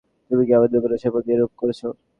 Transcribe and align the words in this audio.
তুমিই 0.31 0.47
কি 0.47 0.53
আমাদের 0.55 0.79
উপাস্যদের 0.79 1.13
প্রতি 1.13 1.29
এরূপ 1.31 1.51
করেছ? 1.61 1.81